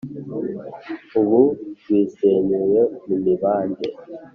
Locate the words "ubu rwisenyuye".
1.19-2.81